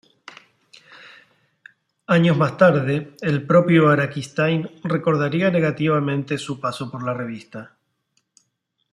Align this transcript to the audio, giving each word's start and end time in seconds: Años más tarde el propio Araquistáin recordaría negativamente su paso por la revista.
Años 2.07 2.35
más 2.35 2.57
tarde 2.57 3.15
el 3.21 3.45
propio 3.45 3.89
Araquistáin 3.89 4.67
recordaría 4.83 5.51
negativamente 5.51 6.39
su 6.39 6.59
paso 6.59 6.89
por 6.89 7.03
la 7.05 7.13
revista. 7.13 7.77